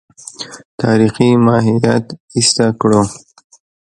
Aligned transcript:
تاریخي 0.81 1.29
ماهیت 1.45 2.05
ایسته 2.35 2.65
کړو. 2.79 3.01